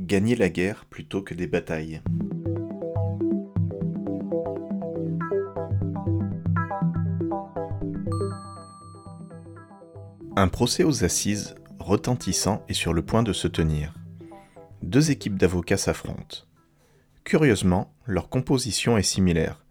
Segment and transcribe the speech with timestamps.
[0.00, 2.00] gagner la guerre plutôt que des batailles.
[10.36, 13.94] Un procès aux assises retentissant est sur le point de se tenir.
[14.82, 16.46] Deux équipes d'avocats s'affrontent.
[17.24, 19.64] Curieusement, leur composition est similaire.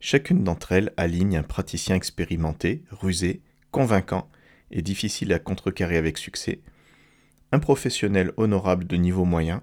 [0.00, 4.28] Chacune d'entre elles aligne un praticien expérimenté, rusé, convaincant
[4.70, 6.60] et difficile à contrecarrer avec succès,
[7.52, 9.62] un professionnel honorable de niveau moyen,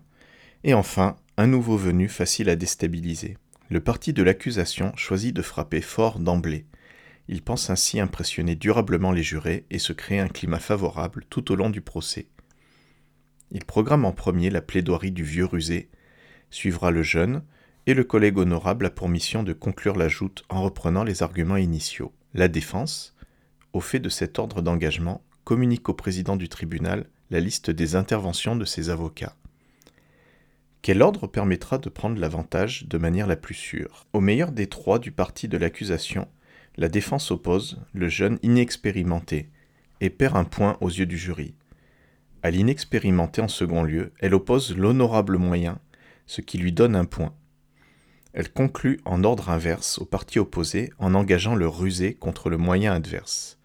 [0.63, 3.37] et enfin un nouveau venu facile à déstabiliser.
[3.69, 6.65] Le parti de l'accusation choisit de frapper fort d'emblée.
[7.27, 11.55] Il pense ainsi impressionner durablement les jurés et se créer un climat favorable tout au
[11.55, 12.27] long du procès.
[13.51, 15.89] Il programme en premier la plaidoirie du vieux rusé,
[16.49, 17.43] suivra le jeune,
[17.87, 21.57] et le collègue honorable a pour mission de conclure la joute en reprenant les arguments
[21.57, 22.13] initiaux.
[22.33, 23.15] La défense,
[23.73, 28.55] au fait de cet ordre d'engagement, communique au président du tribunal la liste des interventions
[28.55, 29.35] de ses avocats.
[30.81, 34.07] Quel ordre permettra de prendre l'avantage de manière la plus sûre?
[34.13, 36.27] Au meilleur des trois du parti de l'accusation,
[36.75, 39.51] la défense oppose le jeune inexpérimenté
[39.99, 41.53] et perd un point aux yeux du jury.
[42.41, 45.77] À l'inexpérimenté en second lieu, elle oppose l'honorable moyen,
[46.25, 47.35] ce qui lui donne un point.
[48.33, 52.93] Elle conclut en ordre inverse au parti opposé en engageant le rusé contre le moyen
[52.93, 53.59] adverse.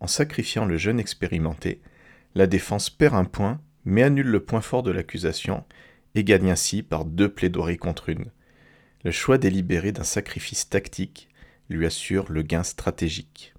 [0.00, 1.80] En sacrifiant le jeune expérimenté,
[2.34, 5.64] la défense perd un point, mais annule le point fort de l'accusation
[6.14, 8.30] et gagne ainsi par deux plaidoiries contre une.
[9.04, 11.28] Le choix délibéré d'un sacrifice tactique
[11.68, 13.54] lui assure le gain stratégique.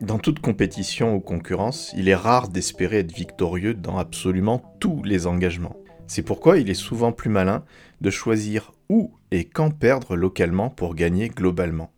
[0.00, 5.26] Dans toute compétition ou concurrence, il est rare d'espérer être victorieux dans absolument tous les
[5.26, 5.76] engagements.
[6.06, 7.64] C'est pourquoi il est souvent plus malin
[8.00, 11.92] de choisir où et quand perdre localement pour gagner globalement.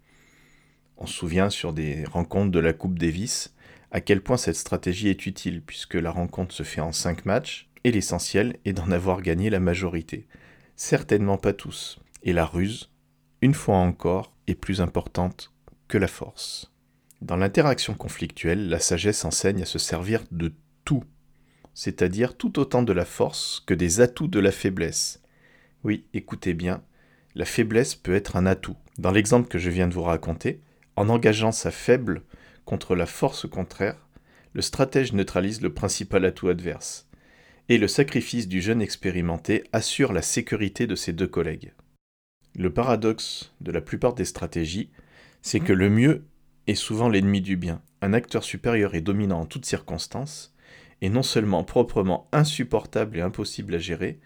[0.97, 3.55] On se souvient sur des rencontres de la Coupe Davis
[3.91, 7.69] à quel point cette stratégie est utile puisque la rencontre se fait en 5 matchs
[7.85, 10.27] et l'essentiel est d'en avoir gagné la majorité.
[10.77, 11.99] Certainement pas tous.
[12.23, 12.91] Et la ruse,
[13.43, 15.53] une fois encore, est plus importante
[15.89, 16.73] que la force.
[17.21, 20.53] Dans l'interaction conflictuelle, la sagesse enseigne à se servir de
[20.84, 21.05] tout,
[21.75, 25.23] c'est-à-dire tout autant de la force que des atouts de la faiblesse.
[25.84, 26.83] Oui, écoutez bien,
[27.34, 28.77] la faiblesse peut être un atout.
[28.99, 30.61] Dans l'exemple que je viens de vous raconter,
[30.97, 32.23] en engageant sa faible
[32.65, 34.09] contre la force contraire,
[34.53, 37.09] le stratège neutralise le principal atout adverse,
[37.69, 41.72] et le sacrifice du jeune expérimenté assure la sécurité de ses deux collègues.
[42.56, 44.91] Le paradoxe de la plupart des stratégies,
[45.43, 46.25] c'est que le mieux
[46.66, 47.81] est souvent l'ennemi du bien.
[48.03, 50.54] Un acteur supérieur et dominant en toutes circonstances,
[51.00, 54.20] est non seulement proprement insupportable et impossible à gérer,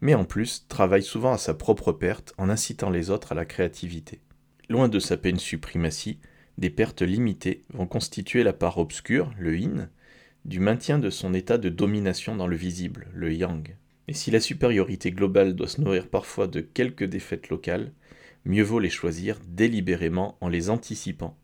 [0.00, 3.44] mais en plus travaille souvent à sa propre perte en incitant les autres à la
[3.44, 4.20] créativité.
[4.68, 6.18] Loin de sa peine suprématie,
[6.58, 9.88] des pertes limitées vont constituer la part obscure, le yin,
[10.44, 13.76] du maintien de son état de domination dans le visible, le yang.
[14.08, 17.92] Et si la supériorité globale doit se nourrir parfois de quelques défaites locales,
[18.44, 21.36] mieux vaut les choisir délibérément en les anticipant,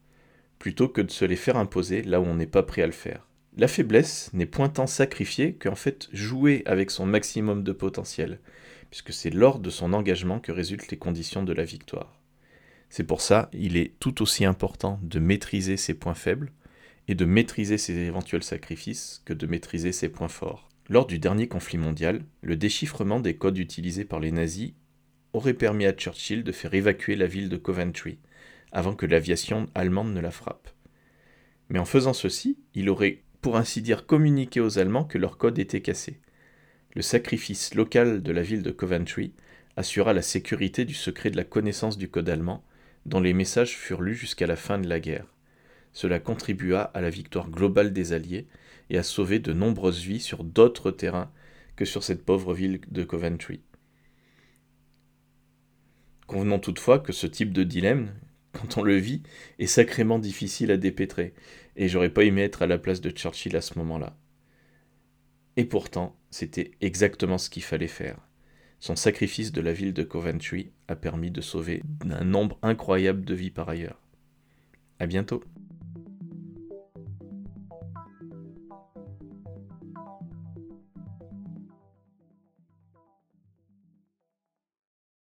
[0.58, 2.92] plutôt que de se les faire imposer là où on n'est pas prêt à le
[2.92, 3.26] faire.
[3.56, 8.38] La faiblesse n'est point tant sacrifiée qu'en fait jouer avec son maximum de potentiel,
[8.90, 12.19] puisque c'est lors de son engagement que résultent les conditions de la victoire.
[12.90, 16.52] C'est pour ça il est tout aussi important de maîtriser ses points faibles
[17.08, 20.68] et de maîtriser ses éventuels sacrifices que de maîtriser ses points forts.
[20.88, 24.72] Lors du dernier conflit mondial, le déchiffrement des codes utilisés par les nazis
[25.32, 28.18] aurait permis à Churchill de faire évacuer la ville de Coventry
[28.72, 30.68] avant que l'aviation allemande ne la frappe.
[31.68, 35.58] Mais en faisant ceci, il aurait pour ainsi dire communiqué aux Allemands que leur code
[35.60, 36.20] était cassé.
[36.94, 39.32] Le sacrifice local de la ville de Coventry
[39.76, 42.64] assura la sécurité du secret de la connaissance du code allemand
[43.06, 45.26] dont les messages furent lus jusqu'à la fin de la guerre.
[45.92, 48.46] Cela contribua à la victoire globale des Alliés
[48.90, 51.32] et à sauver de nombreuses vies sur d'autres terrains
[51.76, 53.60] que sur cette pauvre ville de Coventry.
[56.26, 58.14] Convenons toutefois que ce type de dilemme,
[58.52, 59.22] quand on le vit,
[59.58, 61.34] est sacrément difficile à dépêtrer,
[61.76, 64.16] et j'aurais pas aimé être à la place de Churchill à ce moment-là.
[65.56, 68.18] Et pourtant, c'était exactement ce qu'il fallait faire.
[68.80, 73.34] Son sacrifice de la ville de Coventry a permis de sauver un nombre incroyable de
[73.34, 74.00] vies par ailleurs.
[74.98, 75.44] À bientôt.